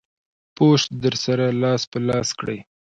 پوسټ 0.55 0.89
در 1.03 1.15
سره 1.25 1.45
لاس 1.61 1.81
پر 1.91 2.01
لاس 2.09 2.29
کړئ. 2.39 2.59